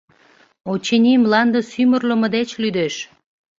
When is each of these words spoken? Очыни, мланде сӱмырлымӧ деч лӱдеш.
Очыни, 0.71 1.13
мланде 1.23 1.59
сӱмырлымӧ 1.71 2.27
деч 2.35 2.49
лӱдеш. 2.61 2.95